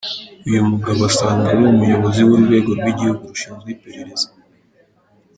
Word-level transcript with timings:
Uyu 0.47 0.61
mugabo 0.71 0.99
asanzwe 1.09 1.47
ari 1.49 1.61
umuyobozi 1.73 2.21
w’urwego 2.27 2.69
rw’igihugu 2.79 3.23
rushinzwe 3.31 3.67
iperereza. 3.75 4.27